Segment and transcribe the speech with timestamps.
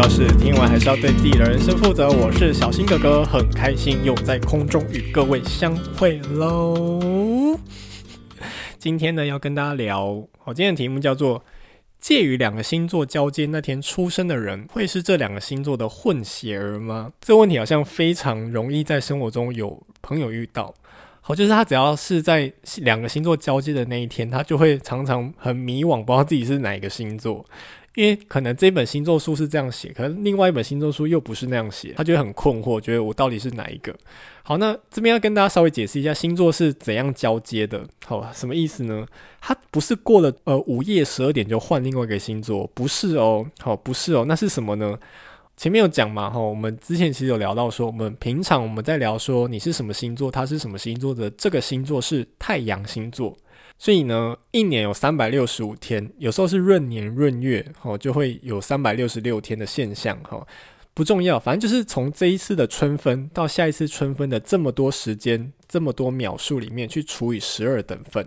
[0.00, 2.08] 教室，听完还是要对自己的人生负责。
[2.08, 7.58] 我是小新哥哥，很开心又在空中与各位相会喽。
[8.80, 11.44] 今天呢，要跟大家聊，好，今天的题目叫做
[11.98, 17.12] 介于两个星座交接那天出生的人，会是这两个星座的混血儿吗？
[17.20, 20.74] 这个问题好像非常容易在生活中有朋友遇到。
[21.20, 27.44] 好，就是他只要是在两个星座交接的那一天，他就会常常很迷惘，不知道自己是哪一个星座。
[28.00, 33.94] 因为可能这本星座书是这样写，可能另外一本星座书又不是那样写，他就会很困惑，觉得我到底是哪一个？
[34.42, 37.86] 好，那这边要跟大家稍微解释一下星座是怎样交接的。
[38.06, 39.06] 好，什么意思呢？
[39.42, 43.44] 它不是过了呃午夜十二点就换另外一个星座，不是哦。
[43.58, 44.98] 好，不是哦，那是什么呢？
[45.60, 53.36] 前面有讲嘛，哈，我们之前其实有聊到说，我们平常我们在聊说你是什么星座，他是什么星座的，这个星座是太阳星座。
[53.76, 60.46] 所以呢，一年有三百六十五天，有时候是闰年闰月，哦，就会有三百六十六天的现象，哈，
[60.94, 68.26] 不重要，反正就是从这一次的春分到下一次春分的这么多时间，这么多秒数里面去除以十二等份，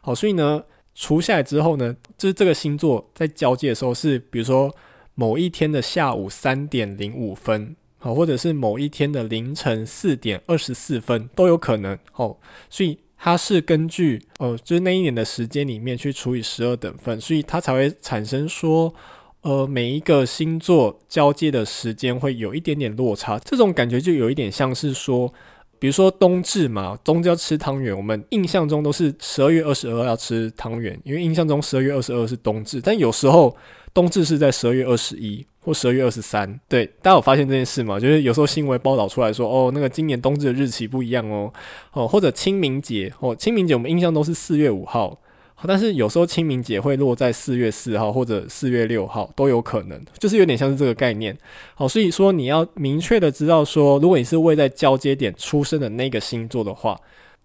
[0.00, 0.64] 好，所以呢，
[0.96, 4.74] 除下来之后呢，就是这个星座在交接的时候是，比如说
[5.14, 12.36] 某一天的下午三点零五分，好，或者是某一天的凌晨四点二十四分都有可能，哦，
[12.68, 12.98] 所以。
[13.24, 18.92] 它是根据呃，就是那一年的时间里面去除以十二等份，所以它才会产生说，
[19.42, 23.38] 呃，每一个星座交接的时间会有一点点落差。
[23.38, 25.32] 这种感觉就有一点像是说，
[25.78, 33.56] 比如说冬至嘛，冬至要吃汤圆，我们印象中都是十二月二十二要吃汤圆，因为印象中十二月二十二是冬至，但有时候
[33.94, 35.46] 冬至是在十二月二十一。
[35.64, 38.00] 或十二月二十三，对，大家有发现这件事吗？
[38.00, 41.52] 就是有时候新闻报道出来说，哦，那个今年冬至的日期不一样哦，
[41.92, 45.16] 哦，或者清明节，哦，清明节我们印象都是四月五号，
[45.64, 51.38] 但是有时候清明节会落在四月四号或者四月六号都有可能，就是有点像是这个概念。
[51.76, 57.00] 好，所以说你要明确的知道说，如果你是位在交接点出生的那个星座的话，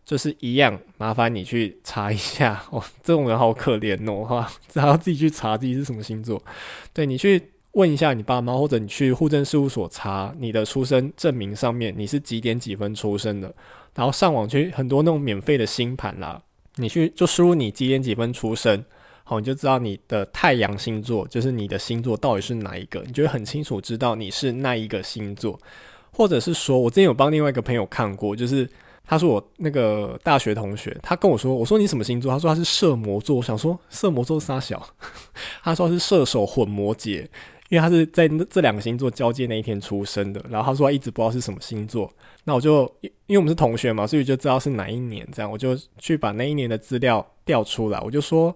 [0.07, 2.63] 就是一样，麻烦你去查一下。
[2.71, 6.41] 哦，这种人好可怜哦，哈，只要自己去查自己是什么星座，
[6.93, 7.51] 对，你去。
[7.73, 13.53] 问一下你爸妈，或者你去户政事务所查你的出生证明上面你是几点几分出生的，
[13.93, 16.41] 然后上网去很多那种免费的星盘啦，
[16.77, 18.83] 你去就输入你几点几分出生，
[19.23, 25.59] 好，你就知道你的太阳星座就是你的星座到底是哪一个，你就会很清楚知道你是那一个星座，
[26.09, 28.67] 或者是说我之前有帮另外一个朋友看过，就是
[29.07, 32.31] 他说我那个大学同学，他跟我说，我说你什么星座？
[32.31, 34.85] 他说他是射魔座，我想说射魔座是啥小？
[35.63, 37.25] 他说是射手混摩羯。
[37.69, 42.09] 因为他是在这两个星座交接那一天出生的，然后他说他一直不知道是什么星座，
[42.45, 48.55] 那我就因为我们是同学嘛，所以就知道是哪一年，这样我就去把那一年的资料调出来，我就说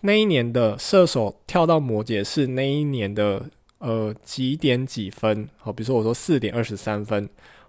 [0.00, 3.44] 那一年的射手跳到摩羯是那一年的
[3.80, 5.46] 呃几点几分？
[5.58, 7.28] 好，比如说我说四点二十三分，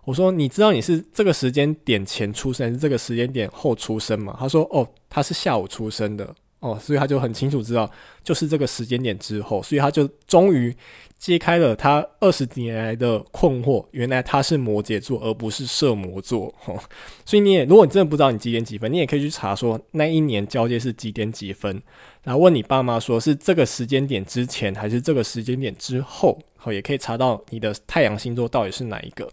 [0.09, 4.35] 我说你知道你是这个时间点前出生是这个时间点后出生吗？
[4.39, 6.35] 他说哦，他是下午出生的。
[6.61, 7.89] 哦，所以他就很清楚知道，
[8.23, 10.75] 就是这个时间点之后，所以他就终于
[11.19, 13.85] 揭开了他二十几年来的困惑。
[13.91, 16.51] 原来他是摩羯座，而不是射摩座。
[16.65, 16.77] 哦，
[17.23, 21.81] 所以你也，如果你真的不知道你几点几分，你也可以去查说那一年交接是几点几分，
[22.23, 26.39] 然后问你爸妈说是这个时间点之前还是这个时间点之后。
[26.61, 29.31] 好，也可以查到你的太阳星座到底是哪一个。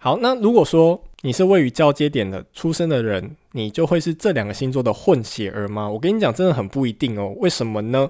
[0.00, 5.90] 好，那如果说你是位于交接点的出生的人，你就会是这两个星座的混血儿吗？
[5.90, 7.34] 我跟你讲，真的很不一定哦。
[7.38, 8.08] 为什么呢？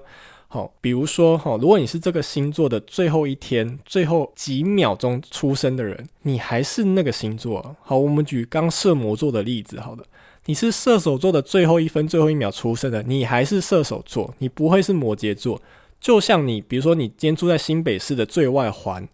[0.48, 7.74] 好，比如说哈，如果你是这个星座的最后一天、最后几秒钟出生的人，你还是那个星座。
[7.80, 10.04] 好，我们举刚射魔座的例子，好的，
[10.44, 15.58] 你是射手座的最后一分、最后一秒出生的，你还是射手座，你不会是摩羯座。
[15.98, 19.08] 就像你，比如说你今天住在新北市的最外环。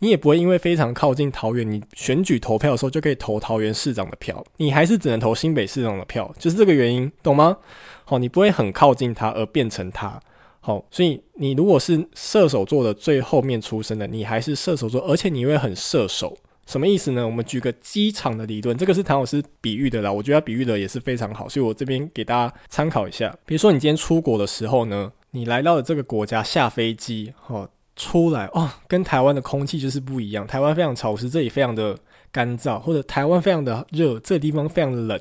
[0.00, 7.58] 你也不会因为非常靠近桃园，你选举投票的时候就可以投桃园市长的票，你还是只能投新北市长的票，就是这个原因，懂吗？
[8.04, 10.18] 好，你不会很靠近他而变成他，
[10.60, 16.36] 好，所以你如果是射手座的最后面出生的，你还是射手座，而且你会很射手，
[16.66, 17.26] 什么意思呢？
[17.26, 23.36] 我们举个机场的理论，这个是谭老师比喻的啦，我觉得他比喻的也是非常好，所以我这边给大家参考一下。
[23.44, 27.68] 比如说你今天出国的时候呢，你来到了这个国家下飞机，好。
[28.00, 30.46] 出来哦，跟台湾的空气就是不一样。
[30.46, 31.94] 台湾非常潮湿，这里非常的
[32.32, 35.20] 干燥，或者台湾非常的热，这个地方非常的冷。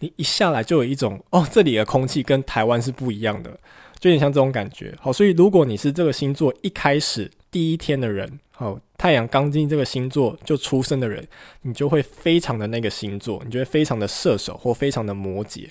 [0.00, 3.50] 你一下来就有一种哦，这里的空气跟台湾是不一样的，
[4.00, 4.92] 就有点像这种感觉。
[5.00, 11.24] 好，所以如果你是这个星座一开始第一天的人，好，太阳刚进这个星座就出生的人，
[11.62, 15.68] 你就会非常的那个星座，你就会非常的射手或非常的摩羯。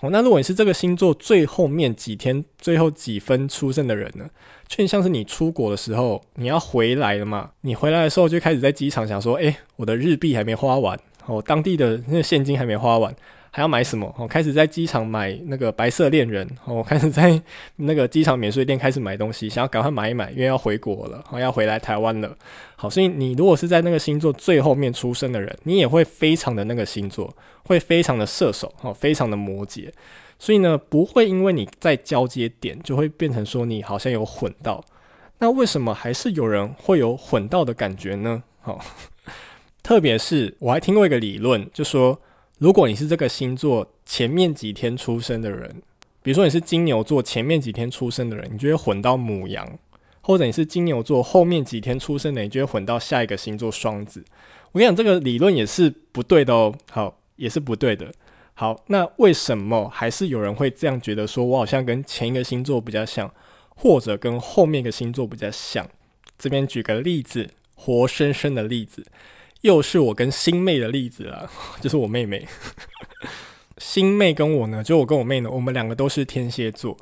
[0.00, 4.28] 哦，那如果你是这个星座最后面几天、最后几分出生的人呢？
[4.68, 7.50] 就像是你出国的时候，你要回来了嘛？
[7.62, 10.96] 你回来的时候就开始在机场想说：“哎，我的日币还没花完，
[11.26, 13.12] 哦，当地的那现金还没花完，
[13.58, 17.42] 还要买什么？”哦，开始在机场买那个白色恋人，哦，开始在
[17.74, 22.36] 那个机场免税店开始买东西，想要赶快买一买，因为要回国了，哦，要回来台湾了。
[22.76, 29.90] 好，所以你如果是在那个星座最后面出生的人，你也会非常的那个星座，会非常的射手，哦，非常的摩羯。
[30.38, 34.84] 所以呢，不会因为你在交接点就会变成说你好像有混到，
[35.40, 38.44] 那为什么还是有人会有混到的感觉呢？
[38.60, 38.80] 好，
[39.82, 42.20] 特别是我还听过一个理论，就说
[42.58, 45.80] 如果你是这个星座前面几天出生的人，
[46.22, 49.64] 比如说你是金牛座前面几天出生的人，你就会混到母羊；
[50.20, 54.24] 或者你是金牛座后面几天出生的，你就会混到下一个星座双子。
[54.72, 58.12] 我跟你讲，这个理论也是不对的哦，好，也是不对的。
[58.54, 61.24] 好，那为什么还是有人会这样觉得？
[61.24, 63.32] 说我好像跟前一个星座比较像，
[63.76, 65.88] 或者跟后面一个星座比较像？
[66.36, 69.06] 这边举个例子，活生生的例子，
[69.62, 71.50] 又是我跟新妹的例子了，
[71.80, 72.46] 就是我妹妹。
[73.78, 76.96] 新妹跟我呢，就我跟我妹呢，我们两个都是天蝎座。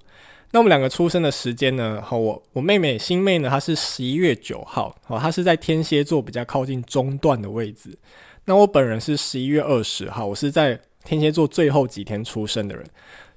[0.52, 2.02] 那我们两个出生的时间呢？
[2.04, 7.98] 好，我我妹妹新妹呢，她是十一月九号，好，她是在天蝎座比较靠近中段的位置。
[8.44, 10.80] 那我本人是十一月二十号，我是在。
[11.06, 12.84] 天蝎座最后几天出生的人，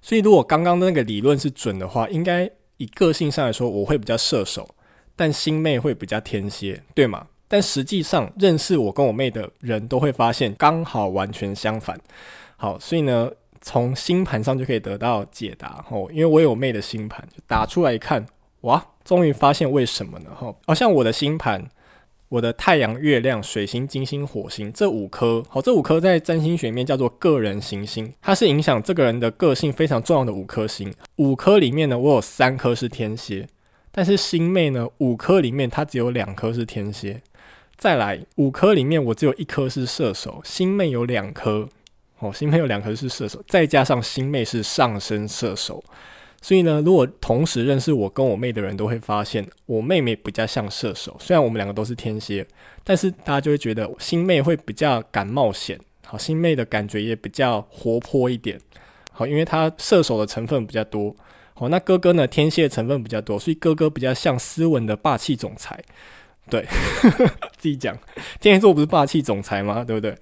[0.02, 4.68] 所以如果刚刚的那个理论是准的话，应该以个性上来说，我会比较射手，
[5.16, 7.28] 但新妹会比较天蝎，对吗？
[7.50, 12.00] 但实际上认识我跟我妹的人都会发现，刚好完全相反。
[12.56, 13.30] 好，所以呢，
[13.60, 18.26] 从星盘上就可以得到解答哦，因为我有妹的星盘，就打出来一看，
[18.62, 20.30] 哇，终于发现为什么呢？
[20.34, 21.68] 哈，好像我的星盘。
[22.30, 30.94] 我的太阳、月亮、水星、金星、火星这五颗，好，这五颗在占星学里面叫做个人行星，它是影响这个人的个性非常重要的五颗星。
[31.16, 33.48] 五颗里面呢，我有三颗是天蝎，
[33.92, 37.20] 但是星妹呢，五颗里面它只有两颗是天蝎。
[37.80, 41.66] 再来，五颗里面我只有一颗是射手，星妹有两颗，
[42.20, 45.82] 哦，星妹有两颗是射手，再加上星妹是上升射手。
[46.42, 51.16] 所以呢，如果同时认识我跟我妹的人都会发现，我妹妹比较像射手。
[51.22, 52.46] 虽然我们两个都是天蝎，
[52.84, 55.80] 但是大家就会觉得星妹会比较敢冒险。
[56.06, 58.60] 好，星妹的感觉也比较活泼一点。
[59.14, 61.16] 好，因为她射手的成分比较多。
[61.54, 65.82] 好，那哥哥呢，天蝎的成分比较多，所以哥哥比较像斯文的霸气总裁。
[66.50, 66.66] 对，
[67.58, 67.98] 自己讲，
[68.40, 69.84] 天蝎座不是霸气总裁吗？
[69.84, 70.16] 对不对？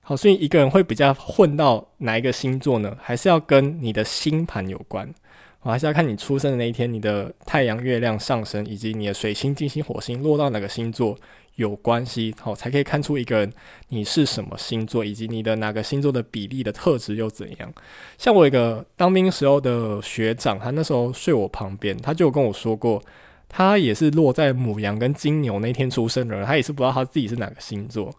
[0.00, 2.96] 好，所以一个人会比较混到哪一个星座呢？
[3.00, 5.12] 还是要跟你的星盘有关。
[5.62, 11.18] 我还是要看你出生的那一天，你的太阳、月亮上升，以及你的水星、金星、火星落到哪个星座
[11.56, 13.52] 有关系，好，才可以看出一个人
[13.88, 17.72] 你是什么星座，以及你的哪个星座的比例的特质又怎样。
[18.16, 23.02] 像我一个当兵时候的学长，他那时候睡我旁边，他就跟我说过，
[23.48, 28.14] 他也是落在母羊跟金牛那天出生的人，他也是不知道他自己是哪个星座。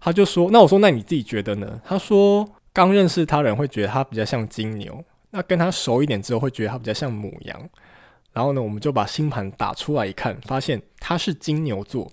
[0.00, 7.70] 他就说：“那我说，那你自己觉得呢？”他说：“刚认识他人会觉得他比较像金牛。”那跟他熟一点之后，会觉得他比较像母羊。
[8.32, 12.10] 然后呢，我们就把星盘打出来一看，发现他是金牛座，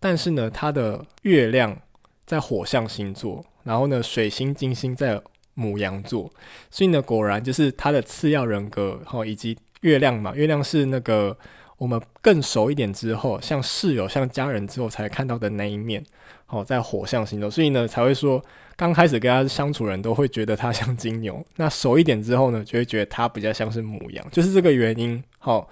[0.00, 1.76] 但是呢，他的月亮
[2.24, 5.20] 在火象星座，然后呢，水星、金星在
[5.54, 6.32] 母羊座，
[6.70, 11.36] 所以呢，果然就是他的次要人格，哈，以及月亮嘛，月亮是那个
[11.78, 16.04] 我们更熟一点之后，像室友、像家人之后才看到的那一面，
[16.46, 18.42] 好，在火象星座，所以呢，才会说。
[18.78, 25.24] 刚开始跟他相处人都会觉得他像金牛，那熟一点之后呢，就会觉得他比较像是母羊，就是这个原因。
[25.38, 25.66] 好，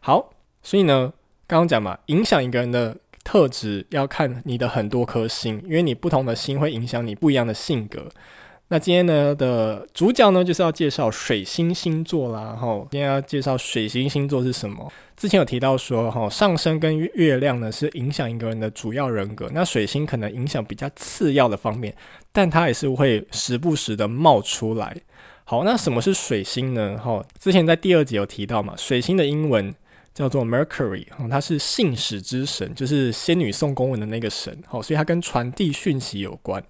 [0.00, 1.12] 好，所以呢，
[1.46, 8.08] 刚刚讲嘛，影响一个人的特质要看你的很多颗星，因为你不同的星会影响你不一样的性格。
[8.70, 12.54] 那今天呢的主角呢，就是要介绍水星星座啦。
[12.54, 14.92] 哈，今天要介绍水星星座是什么？
[15.16, 19.50] 之前有提到说，哈，上升跟月亮呢是影响一个人的主要人格。
[19.54, 21.94] 那水星可能影响比较次要的方面，
[22.30, 24.94] 但它也是会时不时的冒出来。
[25.44, 26.98] 好，那什么是水星呢？
[26.98, 29.74] 哈，之前在第二集有提到嘛，水星的英文
[30.12, 34.62] 叫做 Mercury，它是信使之神，就是仙女送公文的那个神。
[34.66, 36.62] 好，所以它跟传递讯息有关。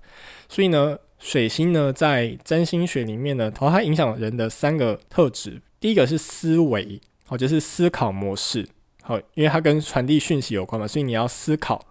[0.49, 0.97] 所以呢。
[1.19, 5.61] 水星呢，在占星学里面呢，它影响人的三个特质。
[5.81, 8.67] 第一个是思维，好，就是思考模式，
[9.03, 11.85] 好，因为它跟传递讯息有关嘛，所以你要思考。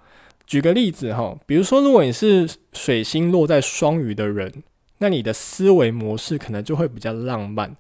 [0.46, 4.64] 举个例子哈，比如说，如果你是水星落在双鱼的人，
[5.00, 7.76] 那你的思维模式可能就会比较浪漫，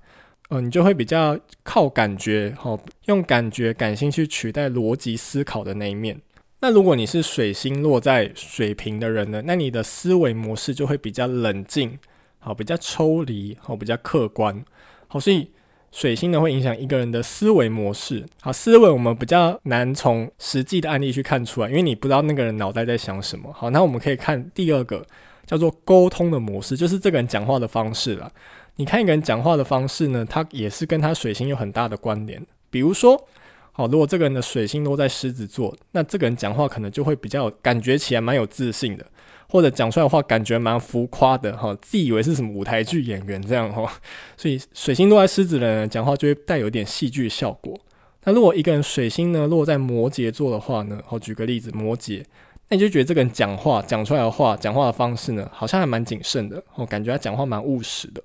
[0.49, 6.19] 呃，你就会比较靠感觉，好，用感觉、感性去取代逻辑思考的那一面。
[6.59, 9.43] 那如果你是水星落在水瓶的人呢？
[9.45, 11.99] 那你的思维模式就会比较冷静，
[12.39, 14.65] 好，比较抽离，好，比较客观，
[15.07, 15.51] 好，所以
[15.91, 18.25] 水星呢会影响一个人的思维模式。
[18.41, 23.53] 好，思维我们比较难从实际的案例去看出来，因为你不知道那个人脑袋在想什么。
[23.53, 25.05] 好，那我们可以看第二个
[25.45, 28.31] 叫做沟通的模式，就是这个人讲话的方式啦。
[28.77, 32.43] 你看一个人讲话的方式呢，他也是跟他水星有很大的关联。
[32.69, 33.27] 比如说，
[33.77, 39.05] 好，如果这个人的水星落在狮子座，那这个人讲话可能就会比较感觉起来蛮有自信的，
[39.47, 43.87] 或者讲出来的话感觉蛮浮夸的，哈，自以为是什么舞台剧演员这样哈。
[44.35, 47.79] 所以水星落在狮子的人讲话就会带有点戏剧效果。
[48.23, 52.25] 那如果一个人水星呢落在摩羯座的话呢，好，举个例子，摩羯，
[52.69, 58.23] 那你就觉得这个人讲话讲出来的话，讲话的方式呢，好像还蛮谨慎的，哦，感觉他讲话蛮务实的。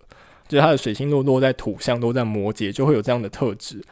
[0.49, 3.83] 就是他的水星落落在土象，落在摩羯，就会有这样的特质。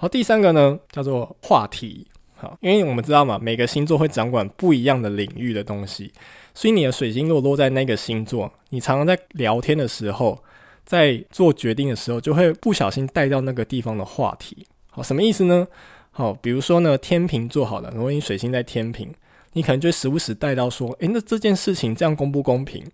[0.00, 2.06] 好，第三个呢，叫做话题。
[2.36, 6.12] 好，因为我们知道嘛，每个星座会掌管不一样的领域的东西，
[6.54, 10.38] 所以你的水星落落在那个星座，你常常在聊天的时候，
[10.84, 14.64] 在做决定的时候，就会不小心带到那个地方的话题。
[14.88, 15.66] 好，什么意思呢？
[16.12, 19.12] 好，比如说呢，天秤座好了，如果你水星在天秤，
[19.54, 22.84] 你可能就时不时带到说，诶，那这件事情这样公不公平？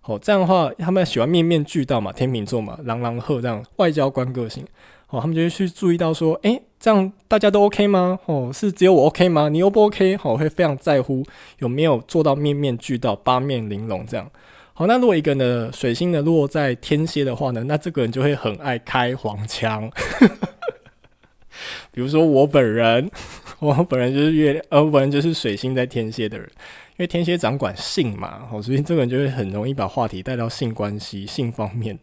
[0.00, 4.66] 好，这样的话，他们喜欢面面俱到嘛，天秤座嘛，狼狼鹤这样外交官个性，
[5.10, 8.18] 哦，他们就会去注意到说，诶，这样大家都 OK 吗？
[8.26, 9.48] 哦，是只有我 OK 吗？
[9.48, 10.18] 你又不 OK？
[10.22, 11.24] 哦，会非常在乎
[11.58, 14.30] 有没有做到面面俱到、八面玲珑这样。
[14.74, 19.90] 好，那如果一个人的水星呢落在天蝎的话呢，那这个人就会很爱开黄腔。
[21.90, 23.10] 比如说我本人，
[23.58, 26.48] 我本人就是月亮，呃，我本人就是水星在天蝎的人。
[26.92, 31.96] 因为天蝎掌管性嘛，哦，所以这个人就会很容易把话题带到性关系、性方面，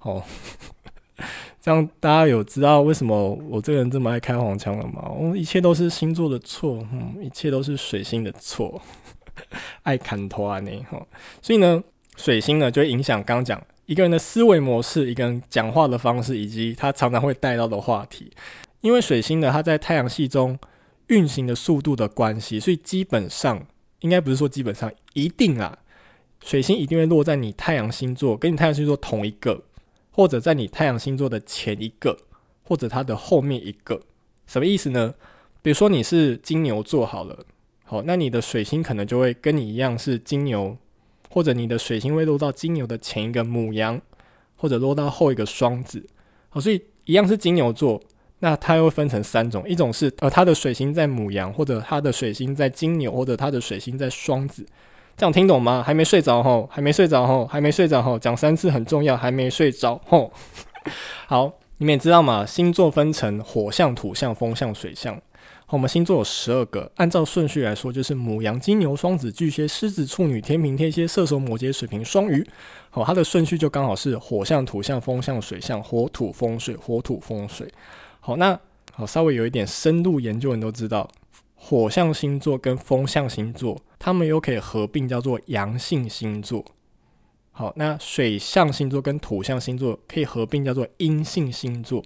[0.00, 0.22] 哦，
[1.64, 5.00] 这样大家有知道为什么我这个人这么爱开黄腔了吗？
[5.06, 8.82] 哦，一切都是星座的错，嗯，一切都是水星的错，
[9.82, 11.00] 爱砍头啊你，哈，
[11.40, 11.82] 所以呢，
[12.18, 18.30] 水星呢就会影响刚刚讲一个人的思维模式、一个人讲话的方式，以及他常常会带到的话题。
[18.82, 20.58] 因为水星呢，它在太阳系中
[21.06, 23.66] 运行的速度的关系，所以基本上。
[24.00, 25.78] 应该不是说基本上一定啊，
[26.44, 29.62] 水星一定会落在你太阳星座，跟你太阳星座同一个，
[30.14, 32.16] 或者在你太阳星座的前一个，
[32.62, 34.00] 或者它的后面一个。
[34.46, 35.12] 什么意思呢？
[35.60, 37.44] 比如说你是金牛座好了，
[37.82, 40.76] 好，那你的水星可能就会跟你一样是金牛，
[41.28, 44.00] 或者你的水星会落到金牛的前一个母羊，
[44.56, 46.06] 或者落到后一个双子。
[46.48, 48.00] 好，所以一样是金牛座。
[48.40, 54.66] 那它又分成三种，一种是呃，它的水星在母羊，或者它的水星在金牛，或者它的水星在双子，
[55.16, 55.82] 这样听懂吗？
[55.86, 60.32] 还没睡着吼，还没睡着吼，还没睡着吼，讲三次很重要，还没睡着吼。
[61.26, 65.14] 好，你们也知道嘛，星座分成火象、土象、风象、水象。
[65.66, 72.46] 好，我们星座有十二个，按照顺序来说，就是母羊、金牛、双子、巨蟹、狮子、处女、天秤、天蝎、射手、摩羯、水瓶、双鱼。
[72.90, 77.66] 好，它的顺序就刚好是火象、土象、风象、水象，火土风水，火土风水。
[78.20, 78.58] 好，那
[78.92, 81.08] 好，稍微有一点深入研究，人都知道，
[81.54, 86.62] 火象星座跟风象星座，它们又可以合并叫做阳性星座。
[87.52, 92.04] 好，那水象星座跟土象星座可以合并叫做阴性星座。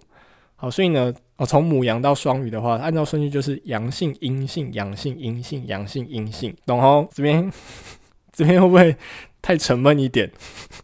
[0.55, 7.09] 好，所以呢，哦，从母羊到双鱼的话，按照顺序就是阳性、阴性、阳性、阴性、阳性、阴性，懂哦？
[7.13, 7.51] 这边
[8.33, 8.97] 这边会不会
[9.43, 10.31] 太沉闷一点？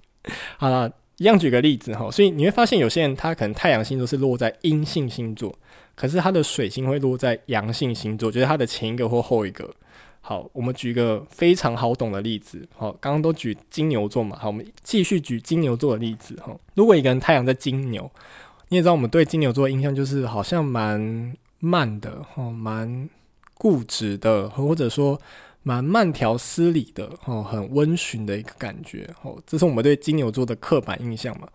[0.59, 0.92] 好了。
[1.18, 5.56] 一样举个例子哈，所以你会发现有些人他可能太阳星座是落在阴性星座，
[5.94, 9.73] 可是他的水星会落在阳性星座，就是他的前一个或后一个。
[10.26, 16.56] 好，我们举一个非常好懂的例子，好，刚刚都举金牛座嘛，好，我们继续举金牛座的例子哈。
[16.74, 18.10] 如果一个人太阳在金牛，
[18.70, 23.10] 你也知道我们对金牛座的印象就是好像蛮慢的，哦，蛮
[23.58, 25.20] 固执的，或者说。
[25.66, 31.48] 蛮慢条斯理的哦，很温驯的一个感觉哦，这是我们对金牛座的刻板印象嘛。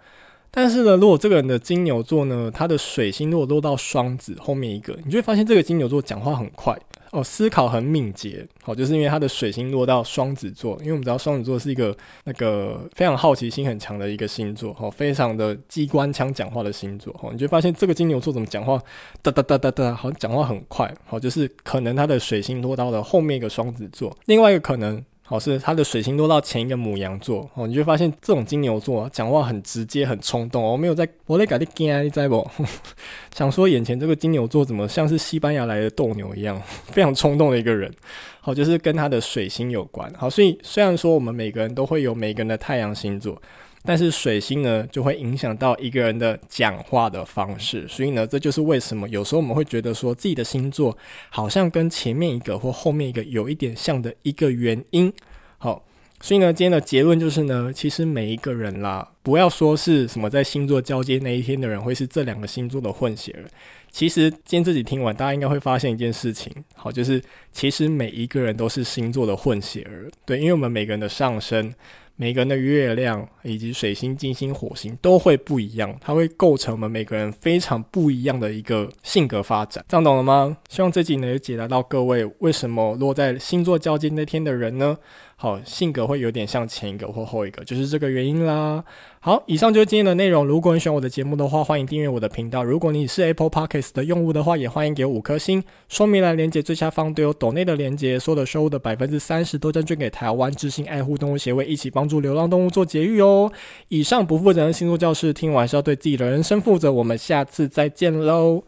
[0.50, 6.76] 但是呢，如果这个人的金牛座呢，他的水星如果落到双子后面一个，你就会发现这个金牛座讲话很快。
[7.12, 18.80] 哦，思考很敏捷，好，就是因为他的水星落到双子座，因为我们知道双子座是一个那个非常好奇心很强的一个星座，哦，非常的机关枪讲话的星座，哦，你就发现这个金牛座怎么讲话，
[19.22, 25.04] 哒哒哒哒哒，好像讲话很快，哦，就是可能他的水星落到了后面一个双子座，另外一个可能。
[25.30, 30.64] 好，是他的水星落到前一个母羊座，哦，你就发现这种金牛座，讲话很直接、很冲动。
[30.64, 32.50] 我没有在，我在搞你惊，你知不？
[33.36, 37.94] 想说眼前这个金牛座怎么像是西班牙来的斗牛一样，非常冲动的一个人。
[38.42, 40.12] 好，就是跟他的水星有关。
[40.18, 43.40] 好，所以虽然说我们每个人都会有每个人的太阳星座。
[43.84, 50.96] 但是水星呢，就会影响到一个人的讲话的方式，所以呢，这就是为什么有时候我们会觉得说自己的星座
[51.30, 55.12] 好像跟前面一个或后面一个有一点像的一个原因。
[55.58, 55.84] 好，
[56.20, 63.48] 所以呢，今天的结论就是呢，其实每一个人啦，不要说是什么在星座交接那一天的人会是这两个星座的混血儿。
[63.90, 67.20] 其实今天自己听完，大家应该会发现一件事情，好，就是
[67.54, 71.74] 其实每一个人都是星座的混血儿，对，因为我们每个人的上升。
[72.22, 79.86] 每个人的月亮以及水星、金星、火星都会不一样，它会构成我们每个人非常不一样的一个性格发展。
[79.88, 80.58] 这样懂了吗？
[80.68, 84.98] 希望这集能解答到各位为什么落在星座交接那天的人呢？
[85.42, 88.84] 好，性格会有点像前一个或后一个，就是这个原因啦。
[89.22, 90.46] 好，以上就是今天的内容。
[90.46, 92.62] 如果你喜欢我的节目的话，欢迎订阅我的频道。
[92.62, 95.64] 如果你是 Apple Podcast 的用户的话，也欢迎给我五颗星。
[95.88, 103.50] 说明栏连接最下方都有抖内的连接，所有的收入的百分之三十都将捐给台湾之心爱护动物协会，一起帮助流浪动物做节育哦。
[103.88, 106.92] 以上不负责任星座教室，听完是要对自己的人生负责。
[106.92, 108.62] 我们下次再见喽，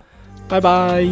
[0.47, 1.05] 拜拜。